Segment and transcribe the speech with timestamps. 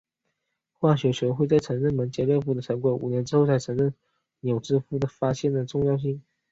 [0.71, 3.93] 化学学会在承认了门捷列夫的成果五年之后才承认
[4.39, 6.23] 纽兰兹的发现的重要性。